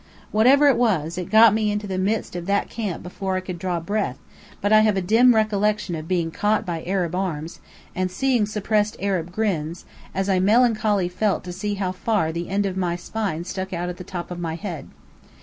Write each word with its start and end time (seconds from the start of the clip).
Whatever 0.31 0.67
it 0.67 0.77
was, 0.77 1.15
it 1.19 1.29
got 1.29 1.53
me 1.53 1.71
into 1.71 1.85
the 1.85 1.99
midst 1.99 2.35
of 2.35 2.47
camp 2.69 3.03
before 3.03 3.35
I 3.35 3.39
could 3.39 3.59
draw 3.59 3.79
breath; 3.79 4.17
but 4.59 4.73
I 4.73 4.79
have 4.79 4.97
a 4.97 4.99
dim 5.01 5.35
recollection 5.35 5.93
of 5.93 6.07
being 6.07 6.31
caught 6.31 6.65
by 6.65 6.83
Arab 6.87 7.13
arms, 7.13 7.59
and 7.93 8.09
seeing 8.09 8.47
suppressed 8.47 8.97
Arab 8.99 9.31
grins, 9.31 9.85
as 10.15 10.27
mechanically 10.27 11.05
I 11.05 11.07
felt 11.09 11.43
to 11.43 11.53
see 11.53 11.75
how 11.75 11.91
far 11.91 12.31
the 12.31 12.49
end 12.49 12.65
of 12.65 12.75
my 12.77 12.95
spine 12.95 13.43
stuck 13.43 13.73
out 13.73 13.89
at 13.89 13.97
the 13.97 14.03
top 14.03 14.31
of 14.31 14.39
my 14.39 14.55
head. 14.55 14.87